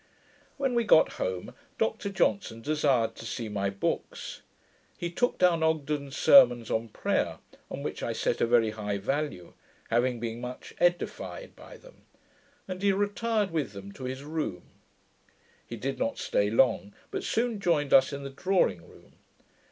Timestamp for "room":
14.23-14.63, 18.89-19.17